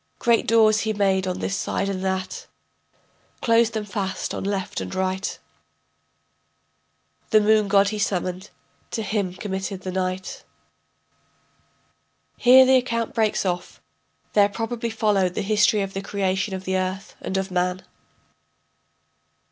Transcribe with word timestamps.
Great 0.17 0.47
doors 0.47 0.79
he 0.79 0.93
made 0.93 1.27
on 1.27 1.37
this 1.37 1.55
side 1.55 1.87
and 1.87 2.03
that, 2.03 2.47
Closed 3.39 3.73
them 3.73 3.85
fast 3.85 4.33
on 4.33 4.43
left 4.43 4.81
and 4.81 4.95
right. 4.95 5.37
The 7.29 7.39
moon 7.39 7.67
god 7.67 7.89
he 7.89 7.99
summoned, 7.99 8.49
to 8.89 9.03
him 9.03 9.35
committed 9.35 9.81
the 9.81 9.91
night. 9.91 10.43
[Here 12.35 12.65
the 12.65 12.77
account 12.77 13.13
breaks 13.13 13.45
off; 13.45 13.79
there 14.33 14.49
probably 14.49 14.89
followed 14.89 15.35
the 15.35 15.43
history 15.43 15.81
of 15.81 15.93
the 15.93 16.01
creation 16.01 16.55
of 16.55 16.65
the 16.65 16.77
earth 16.77 17.15
and 17.21 17.37
of 17.37 17.51
man. 17.51 17.83